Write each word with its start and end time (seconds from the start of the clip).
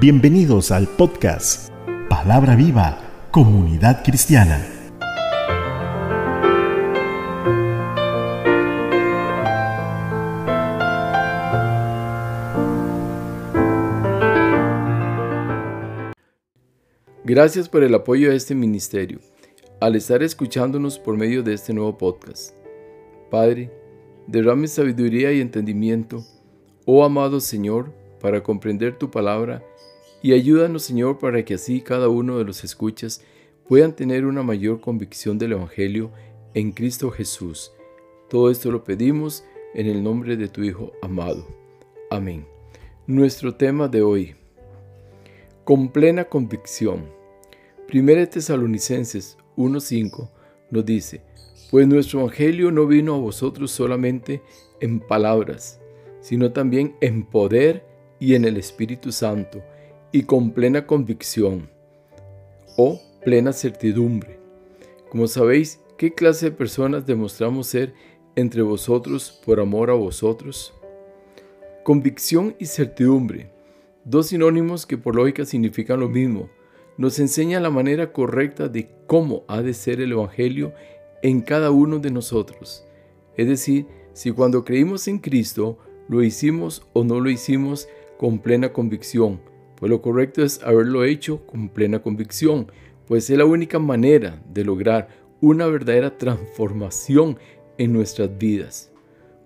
Bienvenidos 0.00 0.70
al 0.70 0.86
podcast 0.86 1.72
Palabra 2.08 2.54
Viva, 2.54 3.26
Comunidad 3.32 4.04
Cristiana. 4.04 4.64
Gracias 17.24 17.68
por 17.68 17.82
el 17.82 17.92
apoyo 17.92 18.30
a 18.30 18.34
este 18.34 18.54
ministerio, 18.54 19.18
al 19.80 19.96
estar 19.96 20.22
escuchándonos 20.22 21.00
por 21.00 21.16
medio 21.16 21.42
de 21.42 21.54
este 21.54 21.74
nuevo 21.74 21.98
podcast. 21.98 22.54
Padre, 23.32 23.72
derrame 24.28 24.68
sabiduría 24.68 25.32
y 25.32 25.40
entendimiento, 25.40 26.24
oh 26.86 27.02
amado 27.02 27.40
Señor, 27.40 27.92
para 28.20 28.44
comprender 28.44 28.96
tu 28.96 29.10
palabra 29.10 29.64
y 30.22 30.32
ayúdanos, 30.32 30.82
Señor, 30.82 31.18
para 31.18 31.44
que 31.44 31.54
así 31.54 31.80
cada 31.80 32.08
uno 32.08 32.38
de 32.38 32.44
los 32.44 32.64
escuchas 32.64 33.22
puedan 33.68 33.94
tener 33.94 34.24
una 34.24 34.42
mayor 34.42 34.80
convicción 34.80 35.38
del 35.38 35.52
Evangelio 35.52 36.10
en 36.54 36.72
Cristo 36.72 37.10
Jesús. 37.10 37.72
Todo 38.28 38.50
esto 38.50 38.70
lo 38.72 38.82
pedimos 38.82 39.44
en 39.74 39.86
el 39.86 40.02
nombre 40.02 40.36
de 40.36 40.48
tu 40.48 40.62
Hijo 40.62 40.92
amado. 41.02 41.46
Amén. 42.10 42.46
Nuestro 43.06 43.54
tema 43.54 43.88
de 43.88 44.02
hoy. 44.02 44.34
Con 45.64 45.88
plena 45.88 46.24
convicción. 46.24 47.06
Primera 47.86 48.26
Tesalonicenses 48.26 49.38
1.5 49.56 50.30
nos 50.70 50.84
dice, 50.84 51.22
pues 51.70 51.86
nuestro 51.86 52.20
Evangelio 52.20 52.70
no 52.70 52.86
vino 52.86 53.14
a 53.14 53.18
vosotros 53.18 53.70
solamente 53.70 54.42
en 54.80 55.00
palabras, 55.00 55.80
sino 56.20 56.52
también 56.52 56.96
en 57.00 57.24
poder 57.24 57.84
y 58.18 58.34
en 58.34 58.44
el 58.44 58.56
Espíritu 58.56 59.12
Santo, 59.12 59.62
y 60.12 60.22
con 60.22 60.52
plena 60.52 60.86
convicción 60.86 61.68
o 62.76 63.00
plena 63.24 63.52
certidumbre. 63.52 64.38
Como 65.10 65.26
sabéis, 65.26 65.80
¿qué 65.96 66.14
clase 66.14 66.46
de 66.46 66.56
personas 66.56 67.06
demostramos 67.06 67.66
ser 67.66 67.92
entre 68.36 68.62
vosotros 68.62 69.40
por 69.44 69.60
amor 69.60 69.90
a 69.90 69.94
vosotros? 69.94 70.72
Convicción 71.84 72.54
y 72.58 72.66
certidumbre, 72.66 73.50
dos 74.04 74.28
sinónimos 74.28 74.86
que 74.86 74.98
por 74.98 75.16
lógica 75.16 75.44
significan 75.44 76.00
lo 76.00 76.08
mismo, 76.08 76.48
nos 76.96 77.18
enseña 77.18 77.60
la 77.60 77.70
manera 77.70 78.12
correcta 78.12 78.68
de 78.68 78.90
cómo 79.06 79.44
ha 79.48 79.62
de 79.62 79.72
ser 79.72 80.00
el 80.00 80.12
Evangelio 80.12 80.72
en 81.22 81.40
cada 81.40 81.70
uno 81.70 81.98
de 81.98 82.10
nosotros. 82.10 82.84
Es 83.36 83.46
decir, 83.46 83.86
si 84.12 84.32
cuando 84.32 84.64
creímos 84.64 85.06
en 85.08 85.18
Cristo 85.18 85.78
lo 86.08 86.22
hicimos 86.22 86.86
o 86.92 87.04
no 87.04 87.20
lo 87.20 87.30
hicimos 87.30 87.88
con 88.18 88.40
plena 88.40 88.72
convicción, 88.72 89.40
pues 89.78 89.90
lo 89.90 90.02
correcto 90.02 90.42
es 90.42 90.62
haberlo 90.62 91.04
hecho 91.04 91.46
con 91.46 91.68
plena 91.68 92.00
convicción, 92.00 92.70
pues 93.06 93.30
es 93.30 93.38
la 93.38 93.44
única 93.44 93.78
manera 93.78 94.42
de 94.52 94.64
lograr 94.64 95.08
una 95.40 95.66
verdadera 95.66 96.18
transformación 96.18 97.38
en 97.78 97.92
nuestras 97.92 98.36
vidas. 98.36 98.90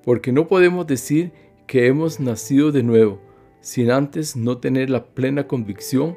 Porque 0.04 0.32
no 0.32 0.48
podemos 0.48 0.86
decir 0.86 1.32
que 1.66 1.86
hemos 1.86 2.18
nacido 2.18 2.72
de 2.72 2.82
nuevo 2.82 3.20
sin 3.60 3.90
antes 3.90 4.34
no 4.34 4.58
tener 4.58 4.90
la 4.90 5.04
plena 5.04 5.46
convicción 5.46 6.16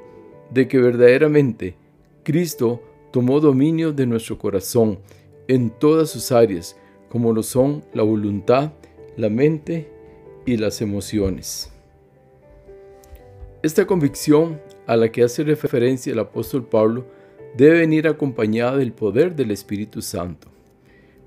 de 0.49 0.67
que 0.67 0.79
verdaderamente 0.79 1.75
Cristo 2.23 2.81
tomó 3.11 3.39
dominio 3.39 3.93
de 3.93 4.07
nuestro 4.07 4.37
corazón 4.37 4.99
en 5.47 5.69
todas 5.69 6.09
sus 6.09 6.31
áreas, 6.31 6.75
como 7.09 7.33
lo 7.33 7.43
son 7.43 7.83
la 7.93 8.03
voluntad, 8.03 8.71
la 9.17 9.29
mente 9.29 9.91
y 10.45 10.57
las 10.57 10.81
emociones. 10.81 11.74
Esta 13.65 13.87
convicción 13.87 14.61
a 14.85 14.95
la 14.95 15.11
que 15.11 15.23
hace 15.23 15.43
referencia 15.43 16.13
el 16.13 16.19
apóstol 16.19 16.67
Pablo 16.67 17.07
debe 17.57 17.79
venir 17.79 18.07
acompañada 18.07 18.77
del 18.77 18.93
poder 18.93 19.35
del 19.35 19.49
Espíritu 19.49 20.03
Santo, 20.03 20.49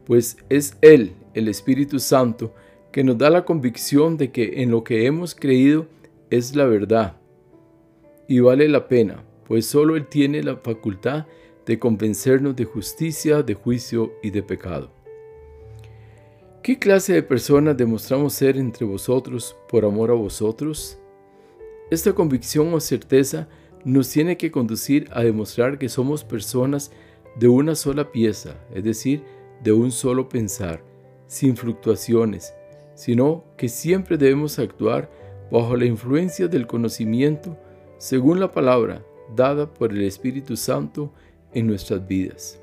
pues 0.06 0.37
es 0.48 0.77
Él, 0.81 1.16
el 1.34 1.48
Espíritu 1.48 1.98
Santo, 1.98 2.54
que 2.93 3.03
nos 3.03 3.19
da 3.19 3.28
la 3.28 3.44
convicción 3.44 4.16
de 4.16 4.31
que 4.31 4.62
en 4.62 4.71
lo 4.71 4.84
que 4.84 5.06
hemos 5.06 5.34
creído 5.34 5.88
es 6.31 6.54
la 6.54 6.66
verdad 6.66 7.16
y 8.28 8.38
vale 8.38 8.69
la 8.69 8.87
pena, 8.87 9.25
pues 9.44 9.66
solo 9.66 9.97
Él 9.97 10.06
tiene 10.06 10.41
la 10.44 10.59
facultad 10.59 11.27
de 11.66 11.81
convencernos 11.81 12.54
de 12.54 12.66
justicia, 12.66 13.43
de 13.43 13.54
juicio 13.54 14.12
y 14.22 14.31
de 14.31 14.44
pecado. 14.44 14.93
¿Qué 16.62 16.78
clase 16.78 17.15
de 17.15 17.25
personas 17.25 17.77
demostramos 17.77 18.32
ser 18.32 18.59
entre 18.59 18.87
vosotros 18.87 19.56
por 19.69 19.84
amor 19.84 20.12
a 20.12 20.15
vosotros? 20.15 21.00
Esta 21.91 22.12
convicción 22.12 22.72
o 22.75 22.81
certeza 22.81 23.49
nos 23.84 24.10
tiene 24.10 24.37
que 24.37 24.50
conducir 24.50 25.09
a 25.12 25.22
demostrar 25.22 25.78
que 25.78 25.88
somos 25.88 26.22
personas 26.22 26.91
de 27.37 27.49
una 27.49 27.75
sola 27.75 28.12
pieza, 28.12 28.56
es 28.75 28.84
decir, 28.84 29.22
de 29.62 29.72
un 29.72 29.91
solo 29.91 30.28
pensar, 30.28 30.82
sin 31.27 31.56
fluctuaciones, 31.56 32.53
sino 32.94 33.44
que 33.56 33.69
siempre 33.69 34.19
debemos 34.19 34.59
actuar 34.59 35.10
bajo 35.50 35.77
la 35.77 35.87
influencia 35.87 36.48
del 36.48 36.66
conocimiento 36.66 37.56
según 37.97 38.38
la 38.38 38.53
palabra 38.53 39.03
dada 39.34 39.72
por 39.72 39.93
el 39.93 40.03
Espíritu 40.03 40.56
Santo 40.56 41.12
en 41.54 41.66
nuestras 41.66 42.06
vidas, 42.06 42.60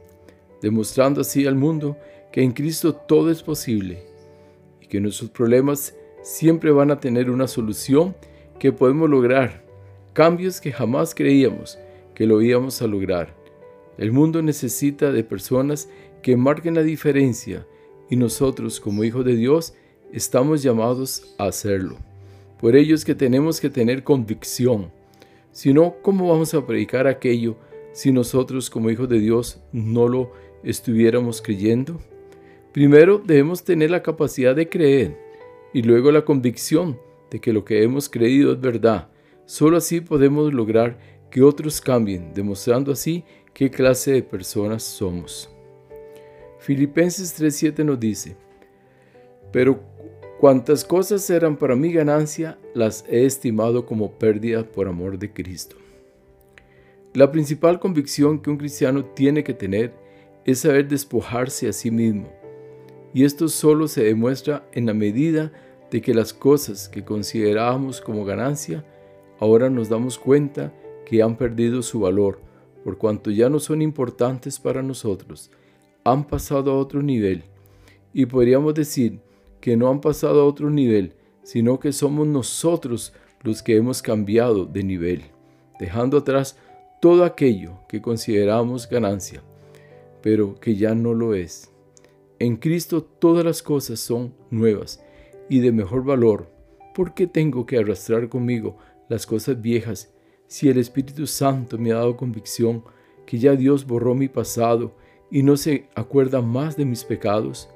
demostrando 0.61 1.21
así 1.21 1.47
al 1.47 1.55
mundo 1.55 1.97
que 2.31 2.43
en 2.43 2.51
Cristo 2.51 2.93
todo 2.93 3.31
es 3.31 3.41
posible 3.41 4.03
y 4.81 4.87
que 4.87 4.99
nuestros 4.99 5.31
problemas 5.31 5.95
siempre 6.21 6.71
van 6.71 6.91
a 6.91 6.99
tener 6.99 7.29
una 7.29 7.47
solución 7.47 8.15
que 8.59 8.71
podemos 8.71 9.09
lograr, 9.09 9.65
cambios 10.13 10.61
que 10.61 10.71
jamás 10.71 11.13
creíamos 11.13 11.77
que 12.13 12.25
lo 12.25 12.41
íbamos 12.41 12.81
a 12.81 12.87
lograr. 12.87 13.35
El 13.97 14.11
mundo 14.11 14.41
necesita 14.41 15.11
de 15.11 15.23
personas 15.23 15.89
que 16.21 16.37
marquen 16.37 16.75
la 16.75 16.83
diferencia 16.83 17.67
y 18.09 18.15
nosotros 18.15 18.79
como 18.79 19.03
hijos 19.03 19.25
de 19.25 19.35
Dios 19.35 19.73
estamos 20.11 20.63
llamados 20.63 21.35
a 21.37 21.45
hacerlo. 21.45 21.97
Por 22.59 22.75
ello 22.75 22.95
es 22.95 23.05
que 23.05 23.15
tenemos 23.15 23.59
que 23.59 23.69
tener 23.69 24.03
convicción. 24.03 24.91
Si 25.51 25.73
no, 25.73 25.95
¿cómo 26.01 26.29
vamos 26.29 26.53
a 26.53 26.65
predicar 26.65 27.07
aquello 27.07 27.57
si 27.93 28.11
nosotros 28.11 28.69
como 28.69 28.89
hijos 28.89 29.07
de 29.09 29.19
Dios 29.19 29.61
no 29.71 30.07
lo 30.07 30.31
estuviéramos 30.63 31.41
creyendo? 31.41 31.99
Primero 32.71 33.21
debemos 33.23 33.63
tener 33.63 33.91
la 33.91 34.03
capacidad 34.03 34.55
de 34.55 34.67
creer 34.67 35.17
y 35.73 35.81
luego 35.81 36.11
la 36.11 36.25
convicción 36.25 36.99
de 37.31 37.39
que 37.39 37.53
lo 37.53 37.65
que 37.65 37.83
hemos 37.83 38.09
creído 38.09 38.53
es 38.53 38.59
verdad. 38.59 39.09
Solo 39.45 39.77
así 39.77 40.01
podemos 40.01 40.53
lograr 40.53 40.97
que 41.29 41.41
otros 41.41 41.81
cambien, 41.81 42.33
demostrando 42.33 42.91
así 42.91 43.23
qué 43.53 43.69
clase 43.69 44.13
de 44.13 44.23
personas 44.23 44.83
somos. 44.83 45.49
Filipenses 46.59 47.33
3:7 47.39 47.83
nos 47.83 47.99
dice, 47.99 48.37
pero 49.51 49.79
cuantas 50.39 50.83
cosas 50.83 51.29
eran 51.29 51.57
para 51.57 51.75
mi 51.75 51.91
ganancia, 51.91 52.57
las 52.73 53.05
he 53.07 53.25
estimado 53.25 53.85
como 53.85 54.13
pérdida 54.13 54.63
por 54.63 54.87
amor 54.87 55.19
de 55.19 55.31
Cristo. 55.31 55.77
La 57.13 57.31
principal 57.31 57.79
convicción 57.79 58.39
que 58.39 58.49
un 58.49 58.57
cristiano 58.57 59.05
tiene 59.05 59.43
que 59.43 59.53
tener 59.53 59.93
es 60.43 60.59
saber 60.59 60.87
despojarse 60.87 61.69
a 61.69 61.73
sí 61.73 61.91
mismo, 61.91 62.29
y 63.13 63.23
esto 63.23 63.47
solo 63.47 63.87
se 63.87 64.03
demuestra 64.03 64.67
en 64.73 64.85
la 64.85 64.93
medida 64.93 65.53
de 65.91 66.01
que 66.01 66.13
las 66.13 66.33
cosas 66.33 66.89
que 66.89 67.03
considerábamos 67.03 68.01
como 68.01 68.25
ganancia, 68.25 68.85
ahora 69.39 69.69
nos 69.69 69.89
damos 69.89 70.17
cuenta 70.17 70.73
que 71.05 71.21
han 71.21 71.37
perdido 71.37 71.81
su 71.81 71.99
valor, 71.99 72.39
por 72.83 72.97
cuanto 72.97 73.31
ya 73.31 73.49
no 73.49 73.59
son 73.59 73.81
importantes 73.81 74.59
para 74.59 74.81
nosotros, 74.81 75.51
han 76.03 76.25
pasado 76.25 76.71
a 76.71 76.77
otro 76.77 77.01
nivel. 77.01 77.43
Y 78.13 78.25
podríamos 78.25 78.73
decir 78.73 79.19
que 79.59 79.77
no 79.77 79.89
han 79.89 80.01
pasado 80.01 80.41
a 80.41 80.45
otro 80.45 80.69
nivel, 80.69 81.13
sino 81.43 81.79
que 81.79 81.91
somos 81.91 82.27
nosotros 82.27 83.13
los 83.41 83.61
que 83.61 83.75
hemos 83.75 84.01
cambiado 84.01 84.65
de 84.65 84.83
nivel, 84.83 85.23
dejando 85.79 86.17
atrás 86.17 86.57
todo 87.01 87.23
aquello 87.23 87.79
que 87.87 88.01
consideramos 88.01 88.89
ganancia, 88.89 89.43
pero 90.21 90.59
que 90.59 90.75
ya 90.75 90.95
no 90.95 91.13
lo 91.13 91.35
es. 91.35 91.71
En 92.39 92.57
Cristo 92.57 93.03
todas 93.03 93.45
las 93.45 93.61
cosas 93.61 93.99
son 93.99 94.33
nuevas 94.49 95.04
y 95.49 95.59
de 95.59 95.71
mejor 95.71 96.03
valor, 96.03 96.51
¿por 96.93 97.13
qué 97.13 97.27
tengo 97.27 97.65
que 97.65 97.77
arrastrar 97.77 98.29
conmigo 98.29 98.77
las 99.09 99.25
cosas 99.25 99.61
viejas 99.61 100.13
si 100.47 100.69
el 100.69 100.77
Espíritu 100.77 101.27
Santo 101.27 101.77
me 101.77 101.91
ha 101.91 101.95
dado 101.95 102.17
convicción 102.17 102.83
que 103.25 103.37
ya 103.37 103.55
Dios 103.55 103.85
borró 103.85 104.15
mi 104.15 104.27
pasado 104.27 104.95
y 105.31 105.43
no 105.43 105.57
se 105.57 105.87
acuerda 105.95 106.41
más 106.41 106.77
de 106.77 106.85
mis 106.85 107.03
pecados? 107.03 107.69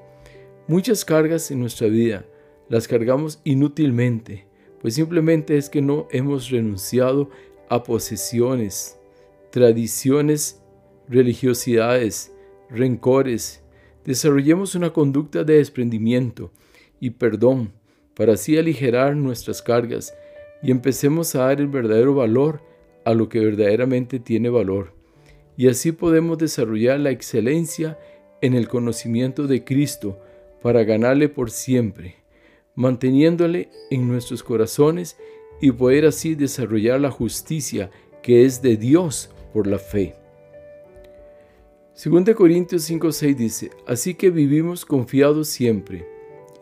Muchas 0.68 1.04
cargas 1.04 1.50
en 1.50 1.60
nuestra 1.60 1.88
vida 1.88 2.24
las 2.68 2.86
cargamos 2.86 3.40
inútilmente, 3.44 4.46
pues 4.80 4.94
simplemente 4.94 5.56
es 5.56 5.68
que 5.68 5.82
no 5.82 6.06
hemos 6.10 6.50
renunciado 6.50 7.28
a 7.68 7.82
posesiones, 7.82 8.98
tradiciones, 9.50 10.62
religiosidades, 11.08 12.32
rencores. 12.68 13.62
Desarrollemos 14.04 14.76
una 14.76 14.92
conducta 14.92 15.44
de 15.44 15.56
desprendimiento 15.56 16.52
y 17.00 17.10
perdón, 17.10 17.72
para 18.14 18.34
así 18.34 18.58
aligerar 18.58 19.16
nuestras 19.16 19.62
cargas 19.62 20.14
y 20.62 20.70
empecemos 20.70 21.34
a 21.34 21.46
dar 21.46 21.60
el 21.60 21.68
verdadero 21.68 22.14
valor 22.14 22.60
a 23.04 23.14
lo 23.14 23.28
que 23.28 23.40
verdaderamente 23.40 24.20
tiene 24.20 24.50
valor. 24.50 24.94
Y 25.56 25.68
así 25.68 25.92
podemos 25.92 26.38
desarrollar 26.38 27.00
la 27.00 27.10
excelencia 27.10 27.98
en 28.42 28.54
el 28.54 28.68
conocimiento 28.68 29.46
de 29.46 29.64
Cristo 29.64 30.18
para 30.62 30.84
ganarle 30.84 31.28
por 31.28 31.50
siempre, 31.50 32.16
manteniéndole 32.74 33.70
en 33.90 34.06
nuestros 34.06 34.42
corazones 34.42 35.16
y 35.60 35.72
poder 35.72 36.06
así 36.06 36.34
desarrollar 36.34 37.00
la 37.00 37.10
justicia 37.10 37.90
que 38.22 38.44
es 38.44 38.62
de 38.62 38.76
Dios 38.76 39.30
por 39.52 39.66
la 39.66 39.78
fe. 39.78 40.14
2 42.02 42.34
Corintios 42.34 42.88
5:6 42.88 43.36
dice, 43.36 43.70
Así 43.86 44.14
que 44.14 44.30
vivimos 44.30 44.86
confiados 44.86 45.48
siempre, 45.48 46.06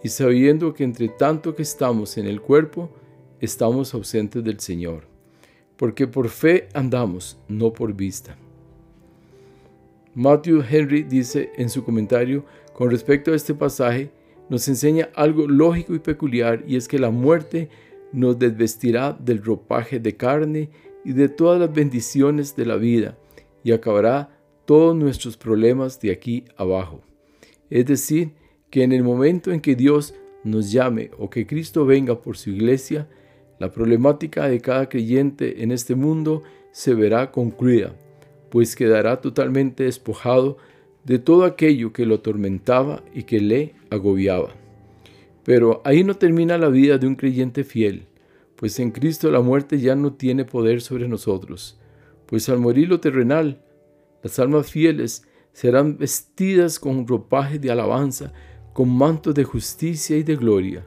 y 0.02 0.08
sabiendo 0.08 0.74
que 0.74 0.84
entre 0.84 1.08
tanto 1.08 1.54
que 1.54 1.62
estamos 1.62 2.18
en 2.18 2.26
el 2.26 2.40
cuerpo, 2.40 2.90
estamos 3.40 3.94
ausentes 3.94 4.42
del 4.44 4.60
Señor, 4.60 5.04
porque 5.76 6.06
por 6.06 6.28
fe 6.28 6.68
andamos, 6.74 7.38
no 7.48 7.72
por 7.72 7.94
vista. 7.94 8.36
Matthew 10.14 10.64
Henry 10.68 11.02
dice 11.02 11.52
en 11.56 11.70
su 11.70 11.84
comentario 11.84 12.44
con 12.74 12.90
respecto 12.90 13.32
a 13.32 13.36
este 13.36 13.54
pasaje, 13.54 14.10
nos 14.48 14.66
enseña 14.68 15.10
algo 15.14 15.46
lógico 15.46 15.94
y 15.94 15.98
peculiar, 15.98 16.64
y 16.66 16.76
es 16.76 16.88
que 16.88 16.98
la 16.98 17.10
muerte 17.10 17.68
nos 18.12 18.38
desvestirá 18.38 19.12
del 19.12 19.42
ropaje 19.42 20.00
de 20.00 20.16
carne 20.16 20.70
y 21.04 21.12
de 21.12 21.28
todas 21.28 21.60
las 21.60 21.72
bendiciones 21.72 22.56
de 22.56 22.66
la 22.66 22.76
vida, 22.76 23.18
y 23.62 23.72
acabará 23.72 24.30
todos 24.64 24.96
nuestros 24.96 25.36
problemas 25.36 26.00
de 26.00 26.12
aquí 26.12 26.44
abajo. 26.56 27.00
Es 27.68 27.86
decir, 27.86 28.32
que 28.70 28.82
en 28.82 28.92
el 28.92 29.02
momento 29.02 29.52
en 29.52 29.60
que 29.60 29.74
Dios 29.74 30.14
nos 30.44 30.70
llame 30.70 31.10
o 31.18 31.30
que 31.30 31.46
Cristo 31.46 31.86
venga 31.86 32.20
por 32.20 32.36
su 32.36 32.50
iglesia, 32.50 33.08
la 33.58 33.72
problemática 33.72 34.48
de 34.48 34.60
cada 34.60 34.88
creyente 34.88 35.62
en 35.62 35.72
este 35.72 35.94
mundo 35.94 36.42
se 36.70 36.94
verá 36.94 37.30
concluida, 37.32 37.94
pues 38.50 38.76
quedará 38.76 39.20
totalmente 39.20 39.84
despojado 39.84 40.58
de 41.04 41.18
todo 41.18 41.44
aquello 41.44 41.92
que 41.92 42.06
lo 42.06 42.16
atormentaba 42.16 43.02
y 43.14 43.24
que 43.24 43.40
le 43.40 43.74
agobiaba. 43.90 44.54
Pero 45.44 45.80
ahí 45.84 46.04
no 46.04 46.14
termina 46.14 46.58
la 46.58 46.68
vida 46.68 46.98
de 46.98 47.06
un 47.06 47.16
creyente 47.16 47.64
fiel, 47.64 48.06
pues 48.54 48.78
en 48.80 48.90
Cristo 48.90 49.30
la 49.30 49.40
muerte 49.40 49.80
ya 49.80 49.94
no 49.94 50.12
tiene 50.12 50.44
poder 50.44 50.80
sobre 50.80 51.08
nosotros, 51.08 51.80
pues 52.26 52.48
al 52.48 52.58
morir 52.58 52.88
lo 52.88 53.00
terrenal, 53.00 53.62
las 54.22 54.38
almas 54.38 54.70
fieles 54.70 55.26
serán 55.52 55.96
vestidas 55.96 56.78
con 56.78 57.06
ropaje 57.06 57.58
de 57.58 57.70
alabanza, 57.70 58.32
con 58.78 58.96
mantos 58.96 59.34
de 59.34 59.42
justicia 59.42 60.16
y 60.16 60.22
de 60.22 60.36
gloria. 60.36 60.86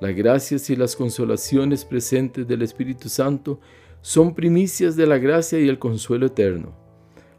Las 0.00 0.16
gracias 0.16 0.70
y 0.70 0.76
las 0.76 0.96
consolaciones 0.96 1.84
presentes 1.84 2.48
del 2.48 2.62
Espíritu 2.62 3.10
Santo 3.10 3.60
son 4.00 4.34
primicias 4.34 4.96
de 4.96 5.06
la 5.06 5.18
gracia 5.18 5.60
y 5.60 5.68
el 5.68 5.78
consuelo 5.78 6.24
eterno. 6.24 6.72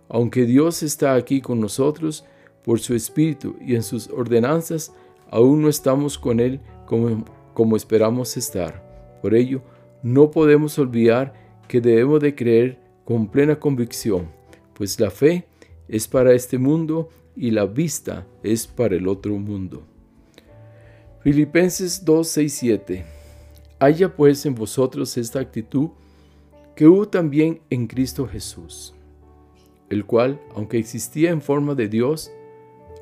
Aunque 0.07 0.45
Dios 0.45 0.83
está 0.83 1.15
aquí 1.15 1.41
con 1.41 1.59
nosotros 1.59 2.23
por 2.63 2.79
su 2.79 2.93
Espíritu 2.93 3.55
y 3.59 3.73
en 3.73 3.81
sus 3.81 4.09
ordenanzas, 4.09 4.93
aún 5.31 5.63
no 5.63 5.69
estamos 5.69 6.19
con 6.19 6.39
Él 6.39 6.59
como, 6.85 7.25
como 7.55 7.75
esperamos 7.75 8.37
estar. 8.37 9.19
Por 9.23 9.33
ello, 9.33 9.63
no 10.03 10.29
podemos 10.29 10.77
olvidar 10.77 11.33
que 11.67 11.81
debemos 11.81 12.19
de 12.19 12.35
creer 12.35 12.79
con 13.05 13.27
plena 13.27 13.59
convicción 13.59 14.37
pues 14.79 14.97
la 14.97 15.09
fe 15.09 15.45
es 15.89 16.07
para 16.07 16.31
este 16.31 16.57
mundo 16.57 17.09
y 17.39 17.51
la 17.51 17.65
vista 17.65 18.27
es 18.43 18.67
para 18.67 18.97
el 18.97 19.07
otro 19.07 19.37
mundo. 19.37 19.83
Filipenses 21.21 22.03
2, 22.03 22.27
6, 22.27 22.53
7. 22.53 23.05
Haya 23.79 24.13
pues 24.13 24.45
en 24.45 24.55
vosotros 24.55 25.17
esta 25.17 25.39
actitud 25.39 25.91
que 26.75 26.85
hubo 26.85 27.07
también 27.07 27.61
en 27.69 27.87
Cristo 27.87 28.27
Jesús, 28.27 28.93
el 29.89 30.05
cual, 30.05 30.41
aunque 30.53 30.79
existía 30.79 31.29
en 31.29 31.41
forma 31.41 31.75
de 31.75 31.87
Dios, 31.87 32.29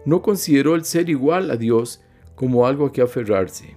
no 0.05 0.21
consideró 0.21 0.75
el 0.75 0.85
ser 0.85 1.09
igual 1.09 1.49
a 1.49 1.57
Dios 1.57 2.01
como 2.35 2.67
algo 2.67 2.85
a 2.85 2.91
que 2.91 3.01
aferrarse, 3.01 3.75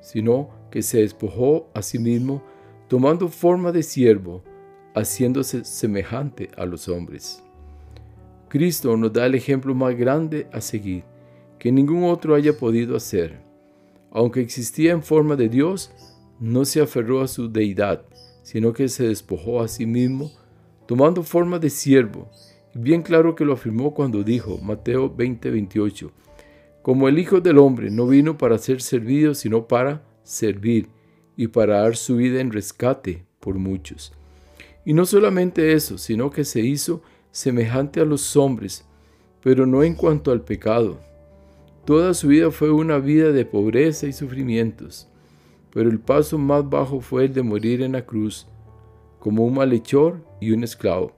sino 0.00 0.48
que 0.70 0.80
se 0.80 1.02
despojó 1.02 1.68
a 1.74 1.82
sí 1.82 1.98
mismo, 1.98 2.42
tomando 2.88 3.28
forma 3.28 3.72
de 3.72 3.82
siervo, 3.82 4.42
haciéndose 4.94 5.66
semejante 5.66 6.48
a 6.56 6.64
los 6.64 6.88
hombres. 6.88 7.42
Cristo 8.52 8.98
nos 8.98 9.14
da 9.14 9.24
el 9.24 9.34
ejemplo 9.34 9.74
más 9.74 9.96
grande 9.96 10.46
a 10.52 10.60
seguir, 10.60 11.04
que 11.58 11.72
ningún 11.72 12.04
otro 12.04 12.34
haya 12.34 12.54
podido 12.54 12.94
hacer. 12.94 13.40
Aunque 14.10 14.42
existía 14.42 14.92
en 14.92 15.02
forma 15.02 15.36
de 15.36 15.48
Dios, 15.48 15.90
no 16.38 16.66
se 16.66 16.82
aferró 16.82 17.22
a 17.22 17.28
su 17.28 17.50
deidad, 17.50 18.04
sino 18.42 18.74
que 18.74 18.88
se 18.88 19.08
despojó 19.08 19.62
a 19.62 19.68
sí 19.68 19.86
mismo, 19.86 20.30
tomando 20.84 21.22
forma 21.22 21.58
de 21.58 21.70
siervo. 21.70 22.28
Bien 22.74 23.00
claro 23.00 23.34
que 23.34 23.46
lo 23.46 23.54
afirmó 23.54 23.94
cuando 23.94 24.22
dijo, 24.22 24.58
Mateo 24.58 25.08
20:28, 25.16 26.10
como 26.82 27.08
el 27.08 27.18
Hijo 27.18 27.40
del 27.40 27.56
Hombre 27.56 27.90
no 27.90 28.06
vino 28.06 28.36
para 28.36 28.58
ser 28.58 28.82
servido, 28.82 29.32
sino 29.32 29.66
para 29.66 30.02
servir 30.24 30.90
y 31.38 31.46
para 31.46 31.80
dar 31.80 31.96
su 31.96 32.16
vida 32.16 32.42
en 32.42 32.52
rescate 32.52 33.24
por 33.40 33.54
muchos. 33.54 34.12
Y 34.84 34.92
no 34.92 35.06
solamente 35.06 35.72
eso, 35.72 35.96
sino 35.96 36.30
que 36.30 36.44
se 36.44 36.60
hizo 36.60 37.00
semejante 37.32 38.00
a 38.00 38.04
los 38.04 38.36
hombres, 38.36 38.84
pero 39.42 39.66
no 39.66 39.82
en 39.82 39.94
cuanto 39.94 40.30
al 40.30 40.42
pecado. 40.42 41.00
Toda 41.84 42.14
su 42.14 42.28
vida 42.28 42.52
fue 42.52 42.70
una 42.70 42.98
vida 42.98 43.32
de 43.32 43.44
pobreza 43.44 44.06
y 44.06 44.12
sufrimientos, 44.12 45.08
pero 45.72 45.90
el 45.90 45.98
paso 45.98 46.38
más 46.38 46.68
bajo 46.68 47.00
fue 47.00 47.24
el 47.24 47.34
de 47.34 47.42
morir 47.42 47.82
en 47.82 47.92
la 47.92 48.06
cruz, 48.06 48.46
como 49.18 49.44
un 49.44 49.54
malhechor 49.54 50.20
y 50.40 50.52
un 50.52 50.62
esclavo, 50.62 51.12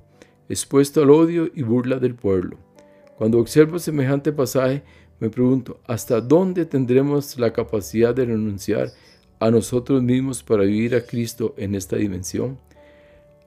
expuesto 0.49 1.03
al 1.03 1.11
odio 1.11 1.51
y 1.55 1.63
burla 1.63 1.99
del 1.99 2.15
pueblo. 2.15 2.57
Cuando 3.19 3.39
observo 3.39 3.79
semejante 3.79 4.33
pasaje, 4.33 4.83
me 5.21 5.31
pregunto, 5.31 5.81
¿hasta 5.87 6.21
dónde 6.21 6.65
tendremos 6.65 7.39
la 7.39 7.53
capacidad 7.53 8.15
de 8.15 8.25
renunciar 8.25 8.89
a 9.41 9.51
nosotros 9.51 10.03
mismos 10.03 10.43
para 10.43 10.65
vivir 10.65 10.95
a 10.95 11.05
Cristo 11.05 11.55
en 11.57 11.75
esta 11.75 11.97
dimensión? 11.97 12.59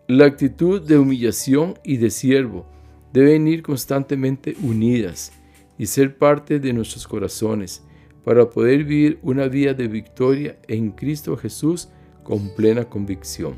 La 0.09 0.25
actitud 0.25 0.81
de 0.81 0.97
humillación 0.97 1.77
y 1.83 1.97
de 1.97 2.09
siervo 2.11 2.65
deben 3.11 3.45
ir 3.45 3.61
constantemente 3.61 4.55
unidas 4.63 5.33
y 5.77 5.85
ser 5.87 6.17
parte 6.17 6.61
de 6.61 6.71
nuestros 6.71 7.05
corazones 7.05 7.85
para 8.23 8.49
poder 8.49 8.85
vivir 8.85 9.19
una 9.21 9.49
vida 9.49 9.73
de 9.73 9.89
victoria 9.89 10.59
en 10.69 10.91
Cristo 10.91 11.35
Jesús 11.35 11.89
con 12.23 12.55
plena 12.55 12.85
convicción. 12.85 13.55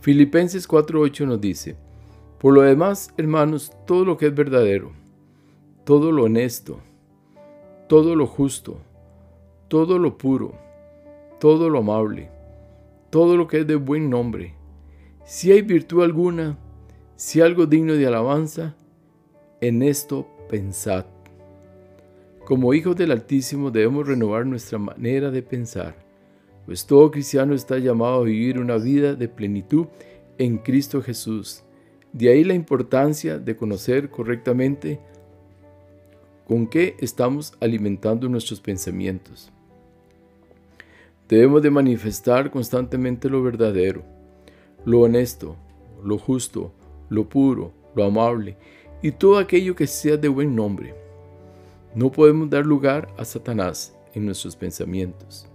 Filipenses 0.00 0.68
4:8 0.68 1.26
nos 1.26 1.40
dice, 1.40 1.76
por 2.38 2.54
lo 2.54 2.62
demás, 2.62 3.12
hermanos, 3.16 3.72
todo 3.84 4.04
lo 4.04 4.16
que 4.16 4.26
es 4.26 4.34
verdadero, 4.36 4.92
todo 5.82 6.12
lo 6.12 6.22
honesto, 6.22 6.78
todo 7.88 8.14
lo 8.14 8.28
justo, 8.28 8.78
todo 9.66 9.98
lo 9.98 10.16
puro, 10.16 10.54
todo 11.40 11.68
lo 11.68 11.80
amable, 11.80 12.35
todo 13.16 13.38
lo 13.38 13.48
que 13.48 13.60
es 13.60 13.66
de 13.66 13.76
buen 13.76 14.10
nombre. 14.10 14.52
Si 15.24 15.50
hay 15.50 15.62
virtud 15.62 16.02
alguna, 16.02 16.58
si 17.14 17.40
algo 17.40 17.64
digno 17.64 17.94
de 17.94 18.06
alabanza, 18.06 18.76
en 19.62 19.82
esto 19.82 20.28
pensad. 20.50 21.06
Como 22.44 22.74
hijos 22.74 22.94
del 22.94 23.12
Altísimo 23.12 23.70
debemos 23.70 24.06
renovar 24.06 24.44
nuestra 24.44 24.76
manera 24.76 25.30
de 25.30 25.40
pensar, 25.40 25.96
pues 26.66 26.84
todo 26.84 27.10
cristiano 27.10 27.54
está 27.54 27.78
llamado 27.78 28.16
a 28.16 28.24
vivir 28.24 28.58
una 28.58 28.76
vida 28.76 29.14
de 29.14 29.28
plenitud 29.28 29.86
en 30.36 30.58
Cristo 30.58 31.00
Jesús. 31.00 31.62
De 32.12 32.28
ahí 32.28 32.44
la 32.44 32.52
importancia 32.52 33.38
de 33.38 33.56
conocer 33.56 34.10
correctamente 34.10 35.00
con 36.46 36.66
qué 36.66 36.96
estamos 37.00 37.54
alimentando 37.60 38.28
nuestros 38.28 38.60
pensamientos. 38.60 39.50
Debemos 41.28 41.60
de 41.62 41.70
manifestar 41.70 42.50
constantemente 42.50 43.28
lo 43.28 43.42
verdadero, 43.42 44.04
lo 44.84 45.00
honesto, 45.00 45.56
lo 46.04 46.18
justo, 46.18 46.72
lo 47.08 47.28
puro, 47.28 47.72
lo 47.94 48.04
amable 48.04 48.56
y 49.02 49.10
todo 49.10 49.38
aquello 49.38 49.74
que 49.74 49.86
sea 49.86 50.16
de 50.16 50.28
buen 50.28 50.54
nombre. 50.54 50.94
No 51.94 52.12
podemos 52.12 52.48
dar 52.48 52.64
lugar 52.64 53.08
a 53.18 53.24
Satanás 53.24 53.96
en 54.14 54.26
nuestros 54.26 54.54
pensamientos. 54.54 55.48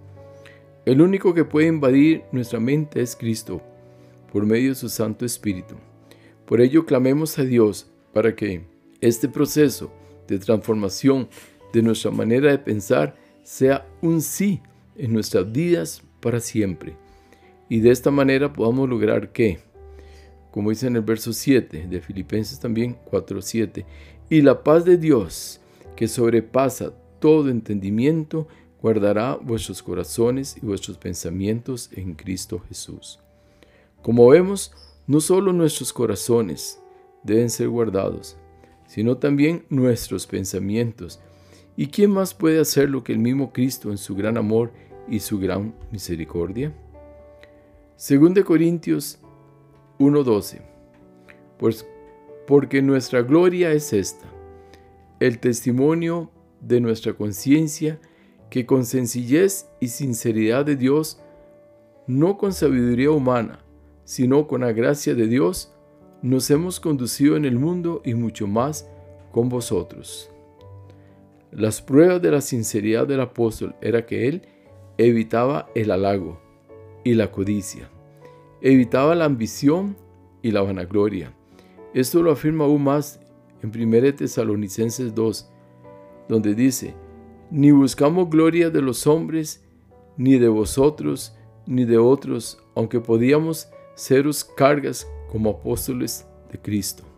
El 0.85 1.01
único 1.01 1.33
que 1.33 1.45
puede 1.45 1.67
invadir 1.67 2.23
nuestra 2.31 2.59
mente 2.59 3.01
es 3.01 3.15
Cristo, 3.15 3.61
por 4.31 4.45
medio 4.45 4.69
de 4.69 4.75
su 4.75 4.89
Santo 4.89 5.25
Espíritu. 5.25 5.75
Por 6.45 6.59
ello 6.59 6.85
clamemos 6.85 7.37
a 7.39 7.43
Dios 7.43 7.89
para 8.13 8.35
que 8.35 8.65
este 8.99 9.29
proceso 9.29 9.91
de 10.27 10.39
transformación 10.39 11.29
de 11.71 11.81
nuestra 11.81 12.11
manera 12.11 12.51
de 12.51 12.57
pensar 12.57 13.15
sea 13.43 13.87
un 14.01 14.21
sí 14.21 14.61
en 14.95 15.13
nuestras 15.13 15.51
vidas 15.51 16.03
para 16.19 16.39
siempre. 16.39 16.95
Y 17.69 17.79
de 17.79 17.91
esta 17.91 18.11
manera 18.11 18.51
podamos 18.51 18.89
lograr 18.89 19.31
que, 19.31 19.59
como 20.51 20.69
dice 20.69 20.87
en 20.87 20.95
el 20.95 21.01
verso 21.01 21.33
7 21.33 21.87
de 21.89 22.01
Filipenses 22.01 22.59
también 22.59 22.97
4.7, 23.09 23.85
y 24.29 24.41
la 24.41 24.63
paz 24.63 24.85
de 24.85 24.97
Dios, 24.97 25.61
que 25.95 26.07
sobrepasa 26.07 26.93
todo 27.19 27.49
entendimiento, 27.49 28.47
guardará 28.81 29.35
vuestros 29.35 29.83
corazones 29.83 30.57
y 30.61 30.65
vuestros 30.65 30.97
pensamientos 30.97 31.89
en 31.93 32.15
Cristo 32.15 32.59
Jesús. 32.67 33.19
Como 34.01 34.27
vemos, 34.27 34.73
no 35.05 35.21
solo 35.21 35.53
nuestros 35.53 35.93
corazones 35.93 36.81
deben 37.23 37.49
ser 37.49 37.69
guardados, 37.69 38.37
sino 38.87 39.17
también 39.17 39.65
nuestros 39.69 40.25
pensamientos. 40.27 41.19
¿Y 41.81 41.87
quién 41.87 42.11
más 42.11 42.35
puede 42.35 42.59
hacerlo 42.59 43.03
que 43.03 43.11
el 43.11 43.17
mismo 43.17 43.51
Cristo 43.51 43.89
en 43.89 43.97
su 43.97 44.13
gran 44.13 44.37
amor 44.37 44.71
y 45.07 45.17
su 45.17 45.39
gran 45.39 45.73
misericordia? 45.91 46.71
Según 47.95 48.35
de 48.35 48.43
Corintios 48.43 49.17
1:12. 49.97 50.61
Pues 51.57 51.87
porque 52.45 52.83
nuestra 52.83 53.23
gloria 53.23 53.71
es 53.71 53.93
esta, 53.93 54.27
el 55.19 55.39
testimonio 55.39 56.29
de 56.59 56.81
nuestra 56.81 57.13
conciencia 57.13 57.99
que 58.51 58.67
con 58.67 58.85
sencillez 58.85 59.65
y 59.79 59.87
sinceridad 59.87 60.63
de 60.63 60.75
Dios, 60.75 61.19
no 62.05 62.37
con 62.37 62.53
sabiduría 62.53 63.09
humana, 63.09 63.65
sino 64.03 64.45
con 64.45 64.61
la 64.61 64.71
gracia 64.71 65.15
de 65.15 65.25
Dios, 65.25 65.73
nos 66.21 66.51
hemos 66.51 66.79
conducido 66.79 67.37
en 67.37 67.45
el 67.45 67.57
mundo 67.57 68.03
y 68.05 68.13
mucho 68.13 68.45
más 68.45 68.87
con 69.31 69.49
vosotros. 69.49 70.30
Las 71.51 71.81
pruebas 71.81 72.21
de 72.21 72.31
la 72.31 72.39
sinceridad 72.39 73.05
del 73.05 73.19
apóstol 73.19 73.75
era 73.81 74.05
que 74.05 74.29
él 74.29 74.43
evitaba 74.97 75.69
el 75.75 75.91
halago 75.91 76.39
y 77.03 77.13
la 77.13 77.29
codicia, 77.29 77.89
evitaba 78.61 79.15
la 79.15 79.25
ambición 79.25 79.97
y 80.41 80.51
la 80.51 80.61
vanagloria. 80.61 81.33
Esto 81.93 82.23
lo 82.23 82.31
afirma 82.31 82.63
aún 82.63 82.85
más 82.85 83.19
en 83.61 83.69
1 83.69 84.15
Tesalonicenses 84.15 85.13
2, 85.13 85.49
donde 86.29 86.55
dice, 86.55 86.95
ni 87.49 87.71
buscamos 87.71 88.29
gloria 88.29 88.69
de 88.69 88.81
los 88.81 89.05
hombres, 89.05 89.61
ni 90.15 90.37
de 90.37 90.47
vosotros, 90.47 91.35
ni 91.65 91.83
de 91.83 91.97
otros, 91.97 92.63
aunque 92.75 93.01
podíamos 93.01 93.67
seros 93.95 94.45
cargas 94.45 95.05
como 95.29 95.49
apóstoles 95.49 96.25
de 96.49 96.59
Cristo. 96.59 97.10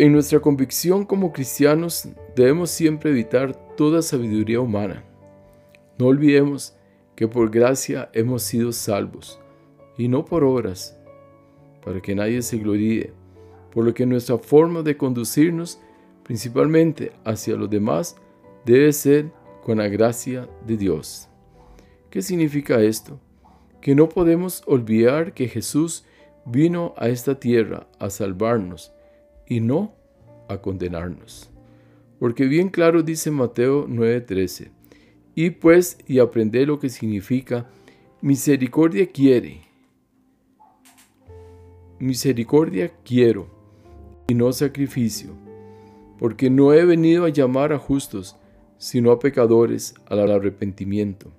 En 0.00 0.12
nuestra 0.12 0.38
convicción 0.38 1.04
como 1.04 1.32
cristianos 1.32 2.06
debemos 2.36 2.70
siempre 2.70 3.10
evitar 3.10 3.52
toda 3.74 4.00
sabiduría 4.00 4.60
humana. 4.60 5.02
No 5.98 6.06
olvidemos 6.06 6.76
que 7.16 7.26
por 7.26 7.50
gracia 7.50 8.08
hemos 8.12 8.44
sido 8.44 8.70
salvos, 8.70 9.40
y 9.96 10.06
no 10.06 10.24
por 10.24 10.44
obras, 10.44 10.96
para 11.84 12.00
que 12.00 12.14
nadie 12.14 12.42
se 12.42 12.58
gloríe, 12.58 13.12
por 13.74 13.84
lo 13.84 13.92
que 13.92 14.06
nuestra 14.06 14.38
forma 14.38 14.84
de 14.84 14.96
conducirnos, 14.96 15.80
principalmente 16.22 17.10
hacia 17.24 17.56
los 17.56 17.68
demás, 17.68 18.14
debe 18.64 18.92
ser 18.92 19.32
con 19.64 19.78
la 19.78 19.88
gracia 19.88 20.48
de 20.64 20.76
Dios. 20.76 21.28
¿Qué 22.08 22.22
significa 22.22 22.80
esto? 22.80 23.18
Que 23.80 23.96
no 23.96 24.08
podemos 24.08 24.62
olvidar 24.66 25.34
que 25.34 25.48
Jesús 25.48 26.04
vino 26.46 26.94
a 26.96 27.08
esta 27.08 27.40
tierra 27.40 27.88
a 27.98 28.10
salvarnos 28.10 28.92
y 29.48 29.60
no 29.60 29.94
a 30.48 30.58
condenarnos. 30.58 31.50
Porque 32.18 32.46
bien 32.46 32.68
claro 32.68 33.02
dice 33.02 33.30
Mateo 33.30 33.86
9:13, 33.86 34.70
y 35.34 35.50
pues 35.50 35.98
y 36.06 36.18
aprende 36.18 36.66
lo 36.66 36.78
que 36.78 36.88
significa 36.88 37.68
misericordia 38.20 39.06
quiere. 39.06 39.62
Misericordia 42.00 42.92
quiero 43.04 43.48
y 44.28 44.34
no 44.34 44.52
sacrificio, 44.52 45.30
porque 46.18 46.50
no 46.50 46.72
he 46.72 46.84
venido 46.84 47.24
a 47.24 47.30
llamar 47.30 47.72
a 47.72 47.78
justos, 47.78 48.36
sino 48.78 49.10
a 49.10 49.18
pecadores 49.18 49.94
al 50.06 50.30
arrepentimiento. 50.30 51.32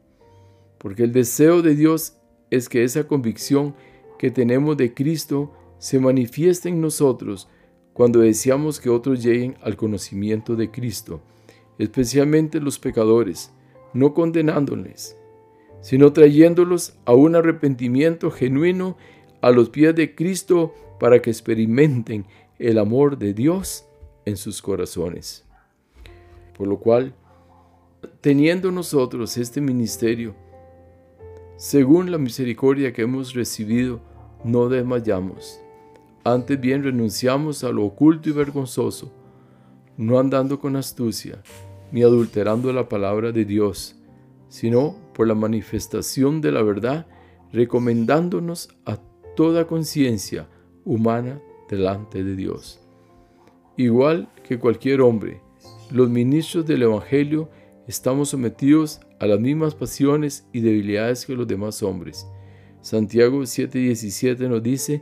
Porque 0.78 1.04
el 1.04 1.12
deseo 1.12 1.62
de 1.62 1.76
Dios 1.76 2.18
es 2.50 2.70
que 2.70 2.84
esa 2.84 3.06
convicción 3.06 3.76
que 4.18 4.32
tenemos 4.32 4.76
de 4.78 4.94
Cristo 4.94 5.54
se 5.78 6.00
manifieste 6.00 6.70
en 6.70 6.82
nosotros 6.82 7.48
cuando 8.00 8.22
deseamos 8.22 8.80
que 8.80 8.90
otros 8.90 9.22
lleguen 9.22 9.58
al 9.62 9.76
conocimiento 9.76 10.56
de 10.56 10.72
Cristo, 10.72 11.20
especialmente 11.78 12.62
los 12.62 12.80
pecadores, 12.80 13.52
no 13.94 14.14
condenándoles, 14.14 15.18
sino 15.82 16.14
trayéndolos 16.14 16.96
a 17.04 17.14
un 17.14 17.36
arrepentimiento 17.36 18.32
genuino 18.32 18.96
a 19.42 19.52
los 19.52 19.70
pies 19.70 19.94
de 19.96 20.16
Cristo 20.16 20.74
para 20.98 21.22
que 21.22 21.30
experimenten 21.30 22.26
el 22.58 22.78
amor 22.78 23.18
de 23.18 23.34
Dios 23.34 23.84
en 24.24 24.38
sus 24.38 24.62
corazones. 24.62 25.46
Por 26.58 26.70
lo 26.70 26.80
cual, 26.80 27.14
teniendo 28.22 28.72
nosotros 28.72 29.36
este 29.36 29.60
ministerio, 29.60 30.36
según 31.58 32.12
la 32.12 32.18
misericordia 32.18 32.94
que 32.94 33.02
hemos 33.02 33.34
recibido, 33.34 34.00
no 34.46 34.70
desmayamos. 34.70 35.60
Antes 36.32 36.62
bien 36.62 36.84
renunciamos 36.84 37.64
a 37.64 37.72
lo 37.72 37.84
oculto 37.84 38.30
y 38.30 38.34
vergonzoso, 38.34 39.12
no 39.98 40.20
andando 40.20 40.60
con 40.60 40.76
astucia, 40.76 41.42
ni 41.92 42.04
adulterando 42.04 42.72
la 42.72 42.88
palabra 42.88 43.32
de 43.32 43.46
Dios, 43.46 43.96
sino 44.48 44.96
por 45.16 45.28
la 45.28 45.34
manifestación 45.34 46.40
de 46.40 46.52
la 46.52 46.62
verdad, 46.62 47.08
recomendándonos 47.52 48.70
a 48.86 48.98
toda 49.36 49.66
conciencia 49.66 50.48
humana 50.86 51.42
delante 51.68 52.24
de 52.24 52.36
Dios. 52.36 52.80
Igual 53.76 54.30
que 54.48 54.60
cualquier 54.60 55.02
hombre, 55.02 55.42
los 55.90 56.12
ministros 56.12 56.64
del 56.68 56.84
Evangelio 56.84 57.50
estamos 57.88 58.30
sometidos 58.30 59.00
a 59.20 59.26
las 59.26 59.40
mismas 59.40 59.74
pasiones 59.74 60.48
y 60.54 60.60
debilidades 60.60 61.26
que 61.26 61.34
los 61.34 61.48
demás 61.48 61.82
hombres. 61.82 62.28
Santiago 62.82 63.42
7:17 63.42 64.48
nos 64.48 64.62
dice, 64.62 65.02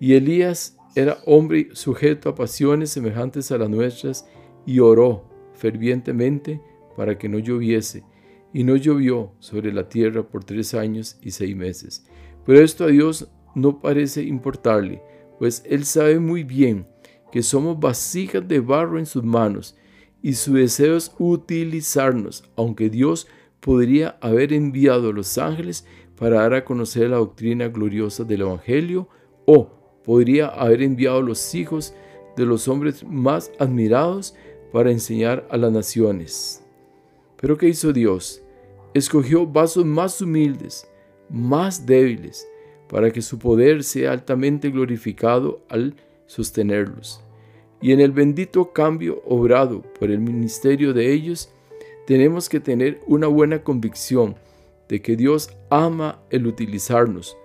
y 0.00 0.14
Elías 0.14 0.76
era 0.94 1.18
hombre 1.26 1.68
sujeto 1.72 2.28
a 2.28 2.34
pasiones 2.34 2.90
semejantes 2.90 3.50
a 3.52 3.58
las 3.58 3.68
nuestras 3.68 4.26
y 4.64 4.80
oró 4.80 5.28
fervientemente 5.54 6.60
para 6.96 7.18
que 7.18 7.28
no 7.28 7.38
lloviese, 7.38 8.04
y 8.52 8.64
no 8.64 8.76
llovió 8.76 9.32
sobre 9.38 9.72
la 9.72 9.88
tierra 9.88 10.26
por 10.26 10.44
tres 10.44 10.74
años 10.74 11.18
y 11.20 11.30
seis 11.30 11.54
meses. 11.54 12.06
Pero 12.44 12.60
esto 12.60 12.84
a 12.84 12.88
Dios 12.88 13.28
no 13.54 13.80
parece 13.80 14.22
importarle, 14.22 15.02
pues 15.38 15.62
Él 15.66 15.84
sabe 15.84 16.18
muy 16.18 16.44
bien 16.44 16.86
que 17.30 17.42
somos 17.42 17.78
vasijas 17.78 18.46
de 18.46 18.60
barro 18.60 18.98
en 18.98 19.06
sus 19.06 19.24
manos, 19.24 19.76
y 20.22 20.32
su 20.32 20.54
deseo 20.54 20.96
es 20.96 21.14
utilizarnos, 21.18 22.44
aunque 22.56 22.88
Dios 22.88 23.28
podría 23.60 24.16
haber 24.20 24.52
enviado 24.52 25.10
a 25.10 25.12
los 25.12 25.36
ángeles 25.36 25.86
para 26.18 26.40
dar 26.40 26.54
a 26.54 26.64
conocer 26.64 27.10
la 27.10 27.16
doctrina 27.16 27.68
gloriosa 27.68 28.24
del 28.24 28.40
Evangelio, 28.40 29.08
o 29.44 29.75
podría 30.06 30.46
haber 30.46 30.82
enviado 30.82 31.20
los 31.20 31.54
hijos 31.54 31.94
de 32.36 32.46
los 32.46 32.68
hombres 32.68 33.04
más 33.04 33.52
admirados 33.58 34.34
para 34.72 34.90
enseñar 34.90 35.46
a 35.50 35.58
las 35.58 35.70
naciones. 35.72 36.64
Pero 37.38 37.58
¿qué 37.58 37.68
hizo 37.68 37.92
Dios? 37.92 38.42
Escogió 38.94 39.46
vasos 39.46 39.84
más 39.84 40.22
humildes, 40.22 40.88
más 41.28 41.84
débiles, 41.84 42.48
para 42.88 43.10
que 43.10 43.20
su 43.20 43.38
poder 43.38 43.84
sea 43.84 44.12
altamente 44.12 44.70
glorificado 44.70 45.60
al 45.68 45.94
sostenerlos 46.26 47.26
y 47.80 47.92
en 47.92 48.00
el 48.00 48.10
bendito 48.10 48.72
cambio 48.72 49.22
obrado 49.26 49.82
por 49.98 50.10
el 50.10 50.20
ministerio 50.20 50.92
de 50.92 51.12
ellos, 51.12 51.50
tenemos 52.06 52.48
que 52.48 52.60
tener 52.60 53.00
una 53.06 53.26
buena 53.26 53.62
convicción 53.62 54.36
de 54.88 55.02
que 55.02 55.16
Dios 55.16 55.50
ama 55.70 56.20
el 56.30 56.46
utilizarnos, 56.46 57.36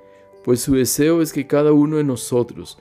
pues 0.43 0.61
su 0.61 0.75
deseo 0.75 1.21
es 1.21 1.33
que 1.33 1.47
cada 1.47 1.73
uno 1.73 1.97
de 1.97 2.03
nosotros 2.03 2.79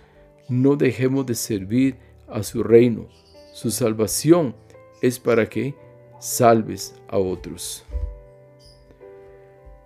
no 0.49 0.76
dejemos 0.76 1.26
de 1.26 1.35
servir 1.35 1.97
a 2.29 2.43
su 2.43 2.62
reino. 2.62 3.09
Su 3.52 3.71
salvación 3.71 4.55
es 5.02 5.19
para 5.19 5.49
que 5.49 5.75
salves 6.19 6.95
a 7.09 7.19
otros. 7.19 7.85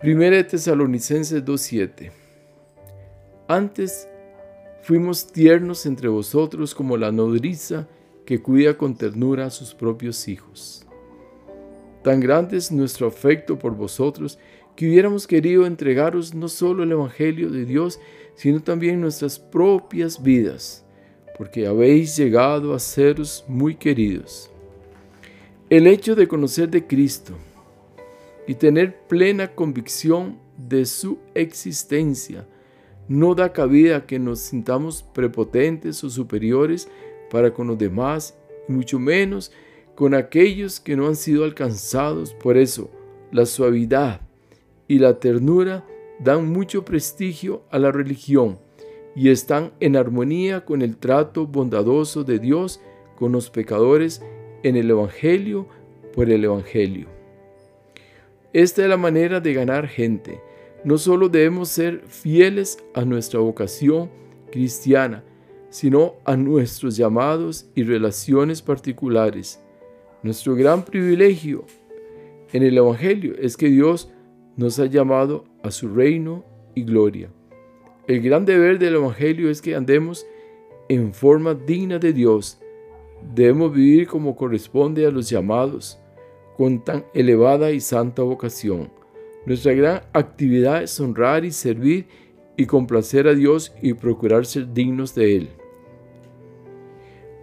Primera 0.00 0.46
Tesalonicenses 0.46 1.44
2.7 1.44 2.12
Antes 3.48 4.08
Fuimos 4.84 5.32
tiernos 5.32 5.86
entre 5.86 6.08
vosotros 6.08 6.74
como 6.74 6.98
la 6.98 7.10
nodriza 7.10 7.88
que 8.26 8.42
cuida 8.42 8.76
con 8.76 8.98
ternura 8.98 9.46
a 9.46 9.50
sus 9.50 9.72
propios 9.72 10.28
hijos. 10.28 10.84
Tan 12.02 12.20
grande 12.20 12.58
es 12.58 12.70
nuestro 12.70 13.06
afecto 13.06 13.58
por 13.58 13.74
vosotros 13.74 14.38
que 14.76 14.88
hubiéramos 14.88 15.26
querido 15.26 15.66
entregaros 15.66 16.34
no 16.34 16.48
solo 16.48 16.82
el 16.82 16.92
Evangelio 16.92 17.50
de 17.50 17.64
Dios, 17.64 18.00
sino 18.34 18.60
también 18.60 19.00
nuestras 19.00 19.38
propias 19.38 20.22
vidas, 20.22 20.84
porque 21.38 21.66
habéis 21.66 22.16
llegado 22.16 22.74
a 22.74 22.78
seros 22.78 23.44
muy 23.48 23.76
queridos. 23.76 24.50
El 25.70 25.86
hecho 25.86 26.14
de 26.14 26.28
conocer 26.28 26.68
de 26.68 26.86
Cristo 26.86 27.34
y 28.46 28.54
tener 28.54 29.06
plena 29.06 29.54
convicción 29.54 30.38
de 30.56 30.84
su 30.86 31.18
existencia 31.34 32.46
no 33.08 33.34
da 33.34 33.52
cabida 33.52 33.98
a 33.98 34.06
que 34.06 34.18
nos 34.18 34.40
sintamos 34.40 35.02
prepotentes 35.02 36.02
o 36.04 36.10
superiores 36.10 36.88
para 37.30 37.52
con 37.52 37.66
los 37.66 37.78
demás, 37.78 38.36
y 38.68 38.72
mucho 38.72 38.98
menos 38.98 39.52
con 39.94 40.14
aquellos 40.14 40.80
que 40.80 40.96
no 40.96 41.06
han 41.06 41.16
sido 41.16 41.44
alcanzados. 41.44 42.34
Por 42.34 42.56
eso, 42.56 42.90
la 43.30 43.46
suavidad 43.46 44.20
y 44.88 44.98
la 44.98 45.18
ternura 45.18 45.84
dan 46.20 46.50
mucho 46.50 46.84
prestigio 46.84 47.62
a 47.70 47.78
la 47.78 47.90
religión 47.92 48.58
y 49.16 49.30
están 49.30 49.72
en 49.80 49.96
armonía 49.96 50.64
con 50.64 50.82
el 50.82 50.96
trato 50.96 51.46
bondadoso 51.46 52.24
de 52.24 52.38
Dios 52.38 52.80
con 53.16 53.32
los 53.32 53.50
pecadores 53.50 54.22
en 54.62 54.76
el 54.76 54.90
Evangelio 54.90 55.68
por 56.14 56.30
el 56.30 56.44
Evangelio. 56.44 57.08
Esta 58.52 58.82
es 58.82 58.88
la 58.88 58.96
manera 58.96 59.40
de 59.40 59.52
ganar 59.52 59.88
gente. 59.88 60.40
No 60.84 60.98
solo 60.98 61.28
debemos 61.28 61.68
ser 61.68 62.02
fieles 62.06 62.78
a 62.94 63.04
nuestra 63.04 63.40
vocación 63.40 64.10
cristiana, 64.50 65.24
sino 65.70 66.14
a 66.24 66.36
nuestros 66.36 66.96
llamados 66.96 67.66
y 67.74 67.82
relaciones 67.82 68.62
particulares. 68.62 69.60
Nuestro 70.22 70.54
gran 70.54 70.84
privilegio 70.84 71.64
en 72.52 72.62
el 72.62 72.78
Evangelio 72.78 73.34
es 73.40 73.56
que 73.56 73.66
Dios 73.68 74.08
nos 74.56 74.78
ha 74.78 74.86
llamado 74.86 75.44
a 75.62 75.70
su 75.70 75.88
reino 75.88 76.44
y 76.74 76.84
gloria. 76.84 77.30
El 78.06 78.20
gran 78.20 78.44
deber 78.44 78.78
del 78.78 78.96
Evangelio 78.96 79.50
es 79.50 79.62
que 79.62 79.74
andemos 79.74 80.26
en 80.88 81.14
forma 81.14 81.54
digna 81.54 81.98
de 81.98 82.12
Dios. 82.12 82.60
Debemos 83.34 83.72
vivir 83.72 84.06
como 84.06 84.36
corresponde 84.36 85.06
a 85.06 85.10
los 85.10 85.30
llamados, 85.30 85.98
con 86.56 86.84
tan 86.84 87.04
elevada 87.14 87.70
y 87.70 87.80
santa 87.80 88.22
vocación. 88.22 88.90
Nuestra 89.46 89.72
gran 89.72 90.02
actividad 90.12 90.82
es 90.82 90.98
honrar 91.00 91.44
y 91.44 91.50
servir 91.50 92.06
y 92.56 92.66
complacer 92.66 93.26
a 93.26 93.34
Dios 93.34 93.74
y 93.82 93.94
procurar 93.94 94.46
ser 94.46 94.72
dignos 94.72 95.14
de 95.14 95.36
Él. 95.36 95.48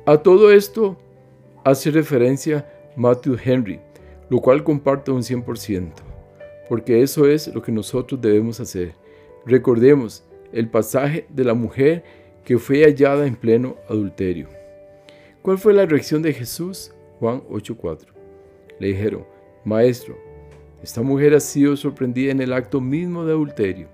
A 0.06 0.18
todo 0.18 0.52
esto 0.52 0.98
hace 1.64 1.92
referencia 1.92 2.68
Matthew 2.96 3.38
Henry, 3.44 3.80
lo 4.30 4.40
cual 4.40 4.64
comparto 4.64 5.14
un 5.14 5.22
100%, 5.22 5.92
porque 6.72 7.02
eso 7.02 7.28
es 7.28 7.54
lo 7.54 7.62
que 7.62 7.70
nosotros 7.70 8.22
debemos 8.22 8.62
hacer. 8.62 8.94
Recordemos 9.46 10.24
el 10.54 10.70
pasaje 10.70 11.26
de 11.28 11.44
la 11.44 11.54
mujer 11.54 12.02
que 12.46 12.58
fue 12.58 12.86
hallada 12.86 13.28
en 13.28 13.36
pleno 13.36 13.76
adulterio. 13.90 14.48
¿Cuál 15.42 15.58
fue 15.58 15.74
la 15.74 15.86
reacción 15.86 16.22
de 16.22 16.32
Jesús? 16.32 16.94
Juan 17.20 17.42
8:4. 17.50 18.14
Le 18.80 18.88
dijeron, 18.88 19.26
Maestro, 19.66 20.18
esta 20.82 21.02
mujer 21.02 21.34
ha 21.34 21.42
sido 21.42 21.76
sorprendida 21.76 22.32
en 22.32 22.40
el 22.40 22.54
acto 22.54 22.80
mismo 22.80 23.26
de 23.26 23.34
adulterio. 23.34 23.90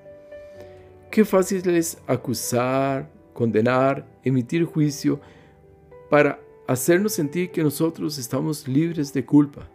Qué 1.09 1.25
fácil 1.25 1.67
es 1.75 1.97
acusar, 2.05 3.09
condenar, 3.33 4.05
emitir 4.23 4.65
juicio 4.65 5.19
para 6.11 6.39
hacernos 6.67 7.13
sentir 7.13 7.49
que 7.49 7.63
nosotros 7.63 8.19
estamos 8.19 8.67
libres 8.67 9.11
de 9.13 9.25
culpa. 9.25 9.67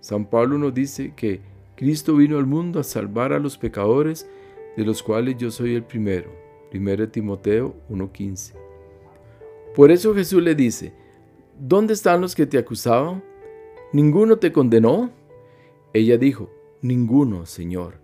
San 0.00 0.24
Pablo 0.24 0.56
nos 0.56 0.72
dice 0.72 1.12
que 1.14 1.51
Cristo 1.82 2.14
vino 2.14 2.38
al 2.38 2.46
mundo 2.46 2.78
a 2.78 2.84
salvar 2.84 3.32
a 3.32 3.40
los 3.40 3.58
pecadores, 3.58 4.30
de 4.76 4.84
los 4.84 5.02
cuales 5.02 5.36
yo 5.36 5.50
soy 5.50 5.74
el 5.74 5.82
primero. 5.82 6.30
1 6.72 7.08
Timoteo 7.08 7.74
1:15. 7.90 8.54
Por 9.74 9.90
eso 9.90 10.14
Jesús 10.14 10.40
le 10.44 10.54
dice, 10.54 10.92
¿dónde 11.58 11.94
están 11.94 12.20
los 12.20 12.36
que 12.36 12.46
te 12.46 12.56
acusaban? 12.56 13.24
¿Ninguno 13.92 14.38
te 14.38 14.52
condenó? 14.52 15.10
Ella 15.92 16.16
dijo, 16.18 16.50
Ninguno, 16.82 17.46
Señor. 17.46 17.98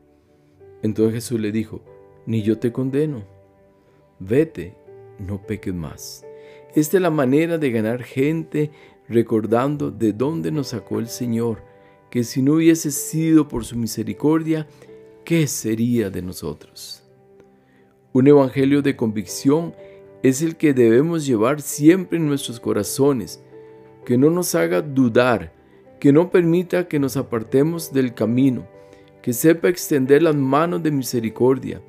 Entonces 0.82 1.14
Jesús 1.14 1.38
le 1.38 1.52
dijo, 1.52 1.80
Ni 2.26 2.42
yo 2.42 2.58
te 2.58 2.72
condeno. 2.72 3.22
Vete, 4.18 4.74
no 5.20 5.46
peques 5.46 5.72
más. 5.72 6.26
Esta 6.74 6.96
es 6.96 7.00
la 7.00 7.10
manera 7.10 7.58
de 7.58 7.70
ganar 7.70 8.02
gente 8.02 8.72
recordando 9.08 9.92
de 9.92 10.12
dónde 10.12 10.50
nos 10.50 10.66
sacó 10.66 10.98
el 10.98 11.06
Señor, 11.06 11.67
que 12.10 12.24
si 12.24 12.42
no 12.42 12.54
hubiese 12.54 12.90
sido 12.90 13.48
por 13.48 13.64
su 13.64 13.76
misericordia, 13.76 14.66
¿qué 15.24 15.46
sería 15.46 16.10
de 16.10 16.22
nosotros? 16.22 17.04
Un 18.12 18.28
evangelio 18.28 18.82
de 18.82 18.96
convicción 18.96 19.74
es 20.22 20.42
el 20.42 20.56
que 20.56 20.74
debemos 20.74 21.26
llevar 21.26 21.60
siempre 21.60 22.18
en 22.18 22.26
nuestros 22.26 22.60
corazones, 22.60 23.42
que 24.04 24.16
no 24.16 24.30
nos 24.30 24.54
haga 24.54 24.80
dudar, 24.80 25.52
que 26.00 26.12
no 26.12 26.30
permita 26.30 26.88
que 26.88 26.98
nos 26.98 27.16
apartemos 27.16 27.92
del 27.92 28.14
camino, 28.14 28.66
que 29.22 29.32
sepa 29.32 29.68
extender 29.68 30.22
las 30.22 30.34
manos 30.34 30.82
de 30.82 30.90
misericordia, 30.90 31.82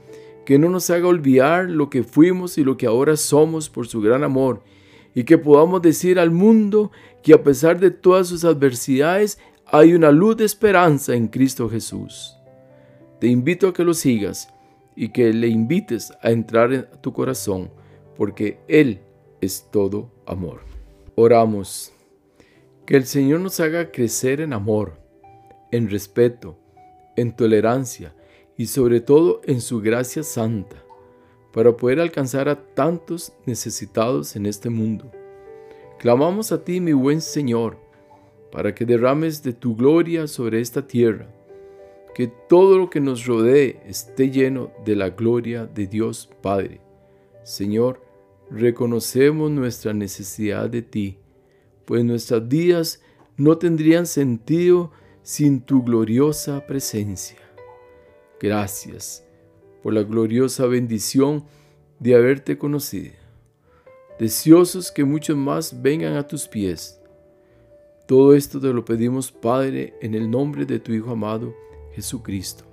que 0.46 0.60
no 0.60 0.70
nos 0.70 0.90
haga 0.90 1.08
olvidar 1.08 1.70
lo 1.70 1.90
que 1.90 2.04
fuimos 2.04 2.58
y 2.58 2.64
lo 2.64 2.76
que 2.76 2.88
ahora 2.88 3.16
somos 3.16 3.70
por 3.70 3.88
su 3.88 4.02
gran 4.02 4.24
amor, 4.24 4.64
y 5.16 5.24
que 5.24 5.38
podamos 5.38 5.82
decir 5.82 6.20
al 6.20 6.32
mundo 6.32 6.92
que 7.24 7.34
a 7.34 7.44
pesar 7.44 7.80
de 7.80 7.92
todas 7.92 8.28
sus 8.28 8.44
adversidades 8.44 9.40
hay 9.72 9.94
una 9.94 10.12
luz 10.12 10.38
de 10.38 10.46
esperanza 10.46 11.14
en 11.14 11.28
Cristo 11.28 11.70
Jesús. 11.70 12.36
Te 13.20 13.28
invito 13.28 13.68
a 13.68 13.74
que 13.74 13.84
lo 13.84 13.94
sigas 13.94 14.50
y 14.96 15.10
que 15.10 15.32
le 15.32 15.48
invites 15.48 16.12
a 16.22 16.32
entrar 16.32 16.74
en 16.74 16.88
tu 17.02 17.14
corazón, 17.14 17.70
porque 18.18 18.60
Él 18.68 19.02
es 19.42 19.68
todo 19.72 20.12
amor. 20.26 20.62
Oramos. 21.16 21.92
Que 22.86 22.96
el 22.96 23.06
Señor 23.06 23.42
nos 23.42 23.60
haga 23.60 23.92
crecer 23.92 24.42
en 24.42 24.54
amor, 24.54 25.00
en 25.72 25.90
respeto, 25.90 26.58
en 27.16 27.36
tolerancia 27.36 28.16
y 28.58 28.66
sobre 28.66 29.02
todo 29.02 29.42
en 29.46 29.62
su 29.62 29.82
gracia 29.82 30.24
santa, 30.24 30.78
para 31.54 31.78
poder 31.78 32.00
alcanzar 32.00 32.50
a 32.50 32.66
tantos 32.74 33.34
necesitados 33.46 34.36
en 34.36 34.48
este 34.48 34.70
mundo. 34.70 35.12
Clamamos 36.00 36.52
a 36.52 36.64
ti, 36.64 36.80
mi 36.82 36.94
buen 36.94 37.22
Señor, 37.22 37.78
para 38.52 38.74
que 38.74 38.86
derrames 38.86 39.44
de 39.44 39.54
tu 39.54 39.76
gloria 39.76 40.28
sobre 40.28 40.62
esta 40.62 40.88
tierra, 40.88 41.28
que 42.16 42.28
todo 42.28 42.78
lo 42.78 42.90
que 42.90 43.00
nos 43.00 43.26
rodee 43.26 43.82
esté 43.86 44.30
lleno 44.30 44.72
de 44.86 44.96
la 44.96 45.10
gloria 45.10 45.66
de 45.66 45.88
Dios 45.88 46.30
Padre. 46.42 46.82
Señor, 47.44 48.02
reconocemos 48.50 49.52
nuestra 49.52 49.94
necesidad 49.94 50.70
de 50.70 50.82
ti 50.82 51.20
pues 51.90 52.06
nuestras 52.06 52.48
vidas 52.48 53.02
no 53.36 53.58
tendrían 53.58 54.06
sentido 54.06 54.92
sin 55.24 55.60
tu 55.60 55.82
gloriosa 55.82 56.68
presencia. 56.68 57.40
Gracias 58.40 59.26
por 59.82 59.96
la 59.96 60.04
gloriosa 60.04 60.68
bendición 60.68 61.46
de 61.98 62.14
haberte 62.14 62.60
conocido. 62.60 63.14
Deseosos 64.20 64.92
que 64.92 65.04
muchos 65.04 65.36
más 65.36 65.82
vengan 65.82 66.14
a 66.14 66.28
tus 66.28 66.48
pies. 66.48 66.99
Todo 68.10 68.34
esto 68.34 68.60
te 68.60 68.74
lo 68.74 68.84
pedimos, 68.84 69.32
Padre, 69.32 69.94
en 70.02 70.16
el 70.16 70.32
nombre 70.32 70.66
de 70.66 70.80
tu 70.80 70.92
Hijo 70.92 71.12
amado, 71.12 71.54
Jesucristo. 71.94 72.64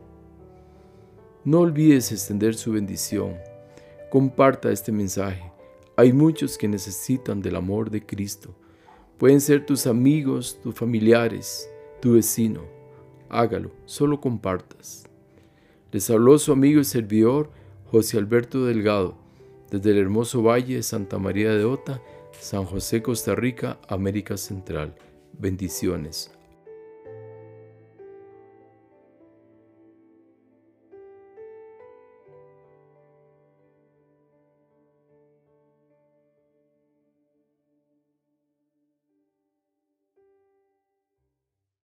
No 1.44 1.60
olvides 1.60 2.10
extender 2.10 2.54
su 2.54 2.72
bendición. 2.72 3.36
Comparta 4.08 4.72
este 4.72 4.92
mensaje. 4.92 5.52
Hay 5.94 6.14
muchos 6.14 6.56
que 6.56 6.68
necesitan 6.68 7.42
del 7.42 7.56
amor 7.56 7.90
de 7.90 8.00
Cristo 8.00 8.56
Pueden 9.18 9.42
ser 9.42 9.66
tus 9.66 9.86
amigos, 9.86 10.58
tus 10.62 10.74
familiares, 10.74 11.70
tu 12.00 12.14
vecino. 12.14 12.62
Hágalo, 13.28 13.72
solo 13.84 14.22
compartas. 14.22 15.04
Les 15.92 16.08
habló 16.08 16.38
su 16.38 16.50
amigo 16.50 16.80
y 16.80 16.84
servidor 16.84 17.50
José 17.90 18.16
Alberto 18.16 18.64
Delgado, 18.64 19.18
desde 19.70 19.90
el 19.90 19.98
hermoso 19.98 20.42
valle 20.42 20.76
de 20.76 20.82
Santa 20.82 21.18
María 21.18 21.50
de 21.50 21.64
Ota, 21.66 22.00
San 22.40 22.64
José, 22.64 23.02
Costa 23.02 23.34
Rica, 23.34 23.78
América 23.86 24.38
Central. 24.38 24.94
Bendiciones. 25.38 26.30